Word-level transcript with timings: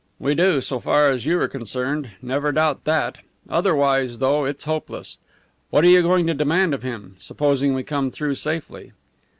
"We 0.17 0.33
do 0.33 0.61
so 0.61 0.79
far 0.79 1.11
as 1.11 1.27
you 1.27 1.39
are 1.41 1.47
concerned. 1.47 2.09
Never 2.23 2.51
doubt 2.51 2.85
that. 2.85 3.19
Otherwise, 3.47 4.17
though, 4.17 4.45
it's 4.45 4.63
hopeless. 4.63 5.19
What 5.69 5.83
are 5.85 5.89
you 5.89 6.01
going 6.01 6.25
to 6.25 6.33
demand 6.33 6.73
of 6.73 6.81
him 6.81 7.17
supposing 7.19 7.75
we 7.75 7.83
come 7.83 8.09
through 8.09 8.33
safely?" 8.33 8.93